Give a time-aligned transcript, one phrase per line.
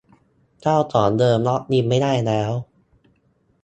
[0.61, 2.51] เจ้าของเดิมล็อกอินไม่ได้แล้ว